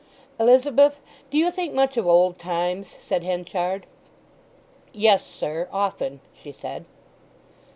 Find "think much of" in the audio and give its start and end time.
1.51-2.07